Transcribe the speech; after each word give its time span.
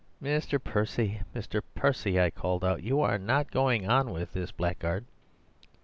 "'Mr. 0.19 0.57
Percy, 0.63 1.21
Mr. 1.35 1.61
Percy!' 1.75 2.19
I 2.19 2.31
called 2.31 2.63
out; 2.65 2.81
'you 2.81 3.01
are 3.01 3.19
not 3.19 3.51
going 3.51 3.87
on 3.87 4.11
with 4.11 4.33
this 4.33 4.49
blackguard? 4.51 5.05